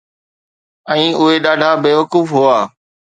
[0.93, 2.57] ۽ اهي ڏاڍا بيوقوف هئا